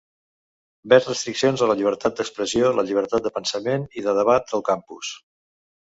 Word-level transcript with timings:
Veig 0.93 1.09
restriccions 1.09 1.63
a 1.65 1.67
la 1.73 1.75
llibertat 1.81 2.17
d"expressió, 2.21 2.71
la 2.79 2.85
llibertat 2.89 3.27
de 3.29 3.35
pensament 3.39 3.87
i 4.01 4.07
de 4.09 4.17
debat 4.21 4.57
al 4.59 4.65
campus. 4.71 5.13